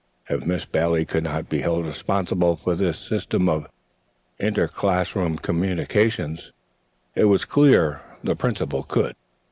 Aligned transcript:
If 0.27 0.47
Miss 0.47 0.65
Bailey 0.65 1.05
could 1.05 1.23
not 1.25 1.47
be 1.47 1.61
held 1.61 1.85
responsible 1.85 2.55
for 2.55 2.73
this 2.73 2.97
system 2.97 3.47
of 3.47 3.69
inter 4.39 4.67
classroom 4.67 5.37
communication, 5.37 6.39
it 7.13 7.25
was 7.25 7.45
clear 7.45 8.01
that 8.23 8.25
the 8.25 8.35
Principal 8.35 8.81
could. 8.81 9.15